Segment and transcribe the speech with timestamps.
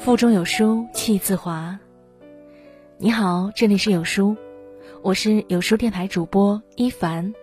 [0.00, 1.78] 腹中有书气自华。
[2.96, 4.34] 你好，这里是有书，
[5.02, 7.34] 我是有书电台主播一凡。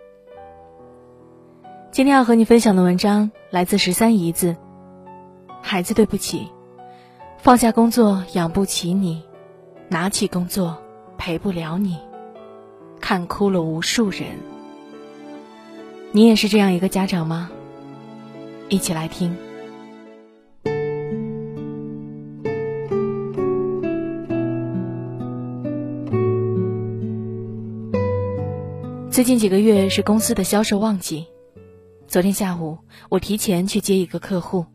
[1.91, 4.57] 今天要和你分享的文章来自十三姨子。
[5.62, 6.48] 孩子，对不起，
[7.38, 9.21] 放下工作养不起你，
[9.88, 10.82] 拿起工作
[11.16, 12.00] 陪不了你，
[13.00, 14.30] 看哭了无数人。
[16.12, 17.52] 你也是这样一个家长吗？
[18.67, 19.38] 一起来听。
[29.17, 31.25] 最近几个月是公司的销售旺季。
[32.08, 32.77] 昨天下午，
[33.09, 34.67] 我提前去接一个客户。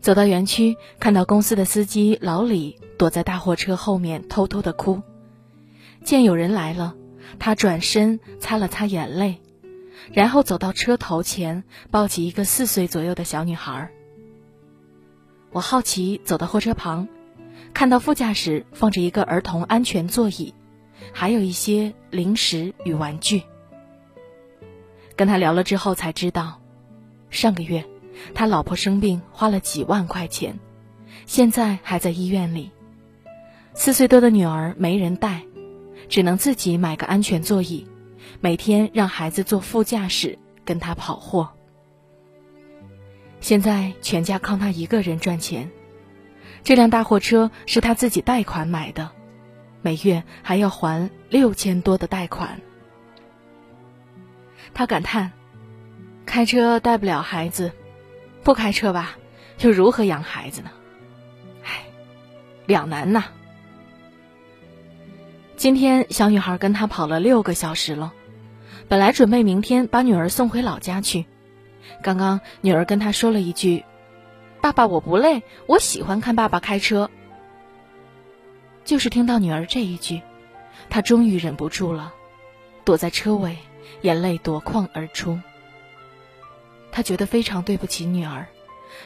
[0.00, 5.00] 走到园区，看到公司的司机老李躲在大货车后面偷偷的哭。
[6.02, 6.96] 见有人来了，
[7.38, 9.40] 他转身擦了擦眼泪，
[10.12, 13.92] 然后走到车头前，抱起一个四岁左右的小女孩。
[15.52, 17.06] 我好奇走到货车旁，
[17.74, 20.52] 看到副驾驶放着一个儿童安全座椅。
[21.12, 23.42] 还有一些零食与玩具。
[25.16, 26.60] 跟他聊了之后才知道，
[27.30, 27.84] 上个月
[28.34, 30.58] 他老婆生病花了几万块钱，
[31.26, 32.70] 现在还在医院里。
[33.74, 35.42] 四岁多的女儿没人带，
[36.08, 37.86] 只能自己买个安全座椅，
[38.40, 41.50] 每天让孩子坐副驾驶跟他跑货。
[43.40, 45.70] 现在全家靠他一个人赚钱，
[46.62, 49.10] 这辆大货车是他自己贷款买的。
[49.84, 52.62] 每月还要还六千多的贷款，
[54.72, 55.32] 他感叹
[56.24, 57.70] ：“开车带不了孩子，
[58.42, 59.18] 不开车吧，
[59.60, 60.70] 又如何养孩子呢？
[61.64, 61.84] 唉，
[62.64, 63.26] 两难呐。”
[65.54, 68.14] 今天小女孩跟他跑了六个小时了，
[68.88, 71.26] 本来准备明天把女儿送回老家去，
[72.02, 73.84] 刚刚女儿跟他说了一句
[74.62, 77.10] ：“爸爸，我不累，我喜欢看爸爸开车。”
[78.84, 80.20] 就是听到女儿这一句，
[80.90, 82.12] 他终于忍不住了，
[82.84, 83.56] 躲在车尾，
[84.02, 85.40] 眼泪夺眶而出。
[86.92, 88.46] 他觉得非常对不起女儿，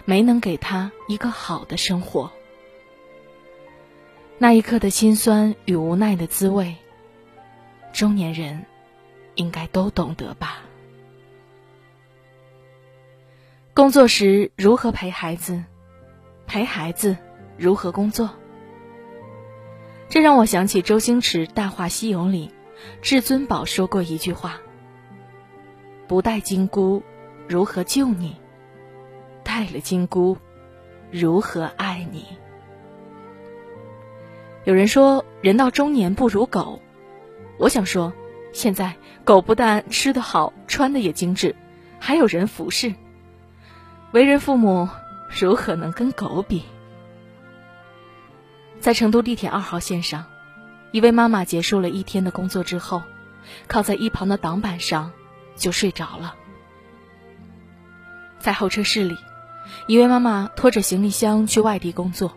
[0.05, 2.31] 没能给她一个好的生活。
[4.37, 6.77] 那一刻的心酸与无奈的滋味，
[7.93, 8.67] 中年人
[9.37, 10.59] 应该都懂得吧？
[13.75, 15.63] 工作时如何陪孩子？
[16.47, 17.17] 陪孩子
[17.57, 18.31] 如何工作？
[20.09, 22.51] 这让我想起周星驰《大话西游》里，
[23.03, 24.59] 至尊宝说过一句话
[26.09, 27.03] ：“不带金箍，
[27.47, 28.37] 如何救你？
[29.45, 30.39] 带了金箍，
[31.11, 32.25] 如何爱你？”
[34.65, 36.81] 有人说，人到中年不如狗。
[37.59, 38.13] 我想说，
[38.53, 41.55] 现在狗不但吃得好，穿的也精致，
[41.99, 42.95] 还有人服侍。
[44.13, 44.89] 为人父母，
[45.39, 46.65] 如何能跟狗比？
[48.81, 50.25] 在成都地铁二号线上，
[50.93, 53.03] 一位妈妈结束了一天的工作之后，
[53.67, 55.11] 靠在一旁的挡板上
[55.57, 56.35] 就睡着了。
[58.39, 59.17] 在候车室里，
[59.87, 62.37] 一位妈妈拖着行李箱去外地工作，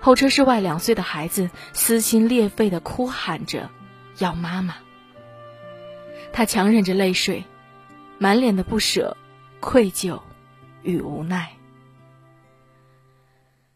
[0.00, 3.68] 候车室外两岁的孩子撕心裂肺的哭喊着
[4.18, 4.76] 要妈妈。
[6.32, 7.44] 她强忍着泪水，
[8.18, 9.16] 满脸的不舍、
[9.58, 10.20] 愧疚
[10.82, 11.50] 与无奈。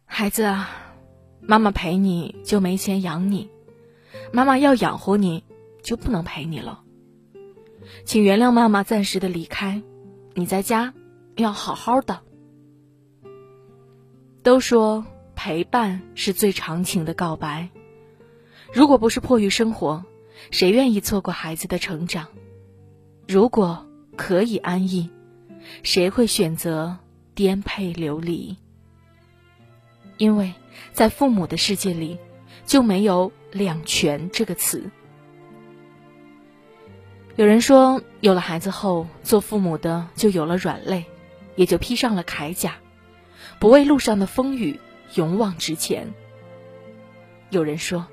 [0.07, 0.71] 孩子啊！
[1.41, 3.51] 妈妈陪你就没钱养你，
[4.33, 5.45] 妈妈要养活你
[5.83, 6.83] 就不能陪你了。
[8.05, 9.83] 请原谅妈妈暂时的离开，
[10.35, 10.95] 你在家
[11.37, 12.21] 要好好的。
[14.43, 17.69] 都说陪伴是最长情的告白，
[18.73, 20.05] 如果不是迫于生活，
[20.51, 22.29] 谁愿意错过孩子的成长？
[23.27, 23.87] 如果
[24.17, 25.11] 可以安逸，
[25.83, 26.99] 谁会选择
[27.35, 28.57] 颠沛流离？
[30.21, 30.53] 因为
[30.93, 32.19] 在父母的世界里，
[32.67, 34.91] 就没有“两全”这个词。
[37.37, 41.07] 有人说，有了孩子后，做父母的就有了软肋，
[41.57, 42.77] 也就披上了铠甲，
[43.59, 44.79] 不畏路上的风雨，
[45.15, 46.13] 勇往直前。
[47.49, 48.07] 有人说，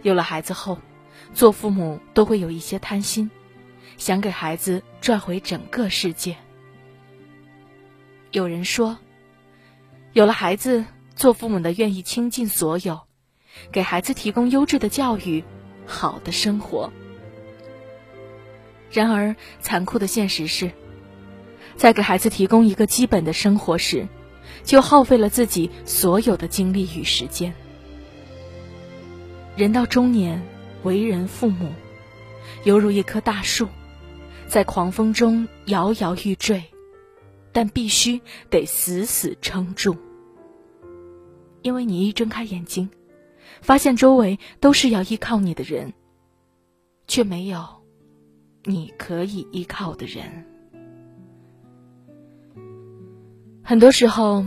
[0.00, 0.78] 有了孩子后，
[1.34, 3.30] 做父母都会有一些贪心，
[3.98, 6.36] 想给孩子赚回整个世界。
[8.30, 8.96] 有人说，
[10.14, 10.86] 有了孩子。
[11.16, 13.00] 做父母的愿意倾尽所有，
[13.72, 15.44] 给孩子提供优质的教育、
[15.86, 16.92] 好的生活。
[18.90, 20.70] 然而，残酷的现实是，
[21.76, 24.06] 在给孩子提供一个基本的生活时，
[24.62, 27.54] 就耗费了自己所有的精力与时间。
[29.56, 30.42] 人到中年，
[30.82, 31.72] 为人父母，
[32.64, 33.68] 犹如一棵大树，
[34.46, 36.62] 在狂风中摇摇欲坠，
[37.52, 38.20] 但必须
[38.50, 39.96] 得死死撑住。
[41.64, 42.90] 因为你一睁开眼睛，
[43.62, 45.94] 发现周围都是要依靠你的人，
[47.06, 47.64] 却没有
[48.64, 50.44] 你可以依靠的人。
[53.62, 54.44] 很多时候，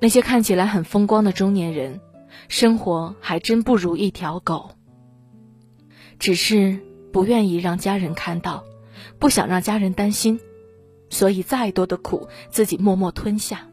[0.00, 2.00] 那些看起来很风光的中年人，
[2.46, 4.70] 生活还真不如一条狗。
[6.20, 6.78] 只是
[7.12, 8.62] 不愿意让家人看到，
[9.18, 10.38] 不想让家人担心，
[11.08, 13.66] 所以再多的苦自己默默吞下。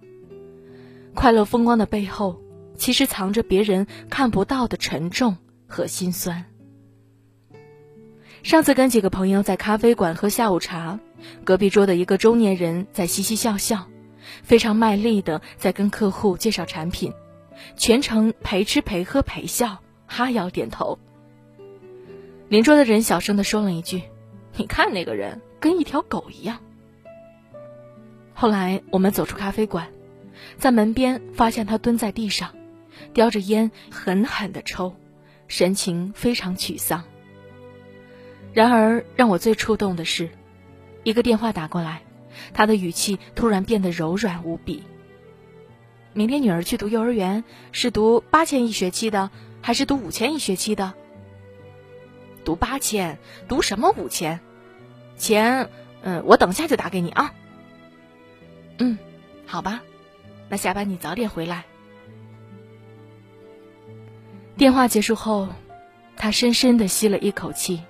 [1.13, 2.41] 快乐风光的背后，
[2.77, 5.37] 其实藏着别人看不到的沉重
[5.67, 6.45] 和心酸。
[8.43, 10.99] 上次跟几个朋友在咖啡馆喝下午茶，
[11.43, 13.87] 隔壁桌的一个中年人在嘻嘻笑笑。
[14.43, 17.13] 非常卖力的在跟客户介绍产品，
[17.77, 20.99] 全程陪吃陪喝陪笑，哈腰点头。
[22.49, 24.03] 邻桌的人小声的说了一句
[24.57, 26.59] ：“你看那个人跟一条狗一样。”
[28.35, 29.87] 后来我们走出咖啡馆，
[30.57, 32.53] 在门边发现他蹲在地上，
[33.13, 34.95] 叼着烟狠狠的抽，
[35.47, 37.03] 神情非常沮丧。
[38.53, 40.29] 然而让我最触动的是，
[41.03, 42.01] 一个电话打过来。
[42.53, 44.83] 他的语气突然变得柔软无比。
[46.13, 50.93] 明天女儿去读幼儿园，是读八千一学期的，还是读五千一学期的？
[52.45, 53.17] 读八千，
[53.47, 54.39] 读什么五千？
[55.17, 55.69] 钱，
[56.01, 57.33] 嗯，我等下就打给你啊。
[58.77, 58.97] 嗯，
[59.47, 59.81] 好吧，
[60.47, 61.65] 那下班你早点回来。
[64.57, 65.49] 电话结束后，
[66.15, 67.83] 他深深的吸了一口气，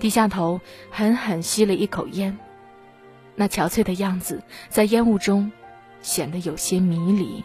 [0.00, 0.60] 低下头，
[0.90, 2.36] 狠狠吸了一口烟。
[3.36, 5.52] 那憔悴的样子，在烟雾中
[6.02, 7.44] 显得有些迷离。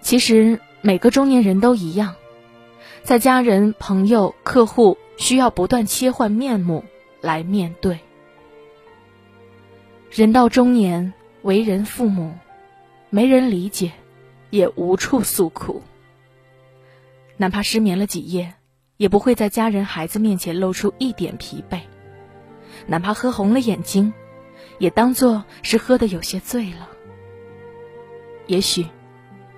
[0.00, 2.14] 其实每个中年人都一样，
[3.02, 6.84] 在家人、朋友、客户需要不断切换面目
[7.20, 8.00] 来面对。
[10.10, 11.12] 人到中年，
[11.42, 12.32] 为人父母，
[13.10, 13.92] 没人理解，
[14.52, 15.82] 也无处诉苦。
[17.38, 18.52] 哪怕失眠了几夜，
[18.98, 21.80] 也不会在家人、孩子面前露出一点疲惫。
[22.86, 24.12] 哪怕喝红了眼睛，
[24.78, 26.86] 也当做是喝的有些醉了。
[28.46, 28.86] 也许，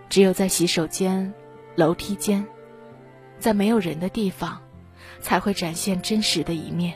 [0.08, 1.34] 只有在洗手间、
[1.74, 2.46] 楼梯间，
[3.40, 4.62] 在没有人的地方，
[5.20, 6.94] 才会展现真实的一面，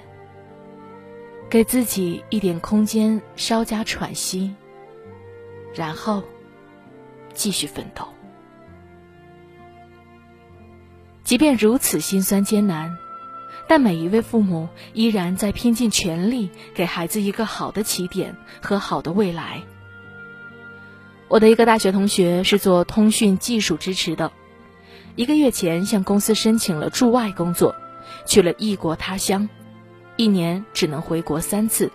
[1.51, 4.55] 给自己一点空间，稍加喘息，
[5.75, 6.23] 然后
[7.39, 8.07] 继续奋斗。
[11.25, 12.99] 即便如此心酸艰难。
[13.67, 19.63] 但每一位父母依然在拼尽全力给孩子一个好的起点和好的未来。
[21.29, 24.33] 我的一个大学同学是做通讯技术支持的，
[25.17, 27.77] 一个月前向公司申请了驻外工作，
[28.25, 29.51] 去了异国他乡，
[30.17, 31.93] 一年只能回国三次，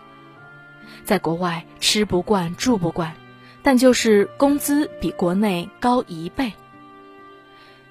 [1.04, 3.16] 在国外吃不惯住不惯，
[3.64, 6.54] 但就是工资比国内高一倍。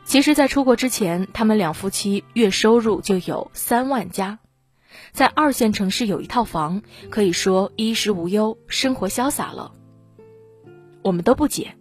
[0.05, 4.41] 其实，在出国之前，他们两夫妻月收入就有三万加，
[5.13, 9.73] 在二线城市有一套房，可以说衣食无忧，生活潇洒了。
[11.03, 11.77] 我们都不解，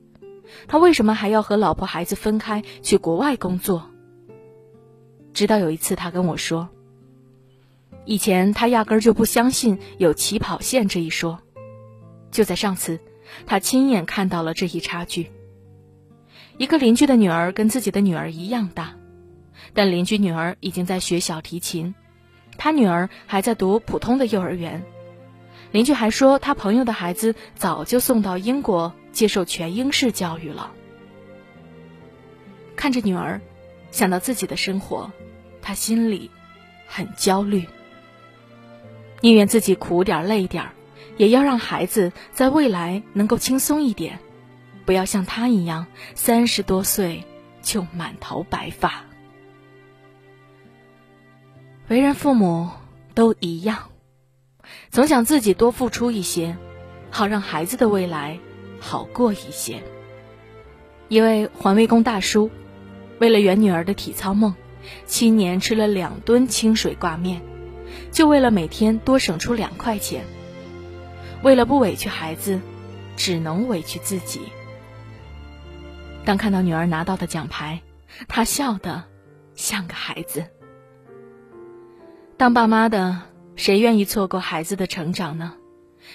[0.67, 3.89] 他为什么还要和老婆孩子分开去国外工作？
[5.33, 6.69] 直到有一次，他跟我说，
[8.05, 11.39] 以前他压根就不相信有起跑线这一说，
[12.31, 12.99] 就在上次，
[13.45, 15.31] 他亲眼看到了这一差距。
[16.57, 18.95] 一个邻居的女儿跟自己的女儿一样大，
[19.73, 21.95] 但邻居女儿已经在学小提琴，
[22.57, 24.83] 他女儿还在读普通的幼儿园。
[25.71, 30.71] 邻居还说，他朋友的孩子早就送到英国接受全英式教育了。
[32.75, 33.39] 看着女儿，
[33.91, 35.11] 想到自己的生活，
[35.61, 36.29] 他心里
[36.87, 37.65] 很焦虑，
[39.21, 40.69] 宁愿自己苦点累点
[41.17, 44.19] 也要让孩子在未来能够轻松一点。
[44.85, 47.23] 不要像他一样，三十多岁
[47.61, 49.03] 就满头白发。
[51.87, 52.69] 为人父母
[53.13, 53.89] 都一样，
[54.89, 56.57] 总想自己多付出一些，
[57.09, 58.39] 好让孩子的未来
[58.79, 59.83] 好过一些。
[61.09, 62.49] 一位环卫工大叔，
[63.19, 64.55] 为了圆女儿的体操梦，
[65.05, 67.41] 七年吃了两吨清水挂面，
[68.11, 70.23] 就为了每天多省出两块钱。
[71.43, 72.59] 为了不委屈孩子，
[73.15, 74.41] 只能委屈自己。
[76.23, 77.81] 当看到女儿拿到的奖牌，
[78.27, 79.03] 他笑得
[79.55, 80.45] 像个孩子。
[82.37, 83.21] 当爸妈的，
[83.55, 85.55] 谁愿意错过孩子的成长呢？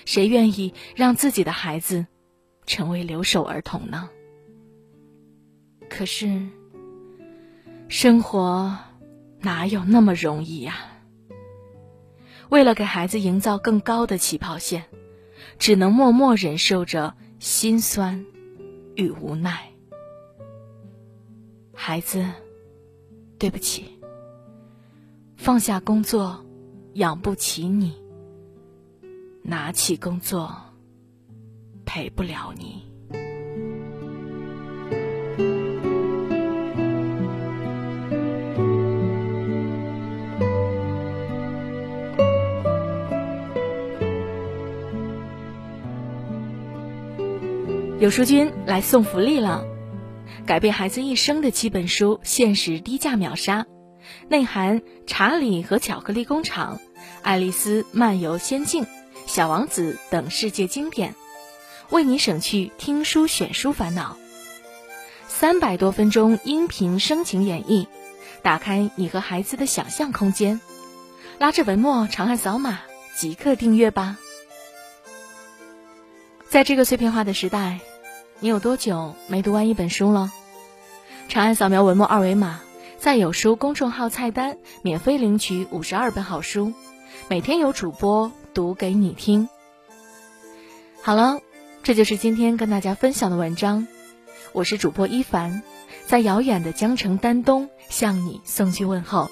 [0.04, 2.06] 谁愿意让自己的孩子
[2.66, 4.10] 成为留守儿童呢？
[5.88, 6.40] 可是，
[7.88, 8.76] 生活
[9.40, 10.76] 哪有那么容易呀？
[12.48, 14.84] 为了给孩子营造更高的起跑线，
[15.58, 18.24] 只能默默忍受着心酸
[18.94, 19.70] 与无奈。
[21.74, 22.24] 孩子
[23.38, 23.84] 对不起
[25.36, 26.44] 放下工作
[26.94, 27.94] 养不起你
[29.42, 30.54] 拿起工作
[31.84, 32.95] 陪不了你。
[47.98, 49.64] 有书君来送福利了，
[50.44, 53.64] 改变孩子一生的七本书，限时低价秒杀，
[54.28, 56.76] 内含《查理和巧克力工厂》
[57.22, 58.84] 《爱丽丝漫游仙境》
[59.26, 61.14] 《小王子》等世界经典，
[61.88, 64.18] 为你省去听书选书烦恼。
[65.26, 67.86] 三百多分钟音频声情演绎，
[68.42, 70.60] 打开你和孩子的想象空间。
[71.38, 72.80] 拉着文末长按扫码，
[73.16, 74.18] 即刻订阅吧。
[76.56, 77.80] 在这个碎片化的时代，
[78.40, 80.32] 你有多久没读完一本书了？
[81.28, 82.60] 长按扫描文末二维码，
[82.98, 86.72] 在有书公众号菜单免费领取五十二本好书，
[87.28, 89.50] 每天有主播读给你听。
[91.02, 91.40] 好了，
[91.82, 93.86] 这就是今天跟大家分享的文章。
[94.54, 95.62] 我是主播一凡，
[96.06, 99.28] 在遥远的江城丹东向你送去问候。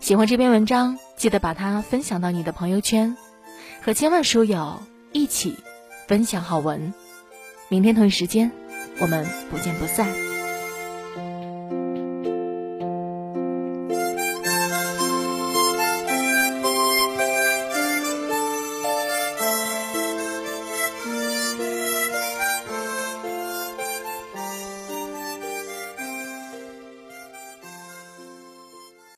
[0.00, 3.16] 喜欢这篇文章，记得把它分享到你的朋友圈，
[3.80, 4.82] 和千万书友
[5.12, 5.56] 一起。
[6.06, 6.92] 分享好文，
[7.68, 8.50] 明天同一时间，
[9.00, 10.31] 我们不见不散。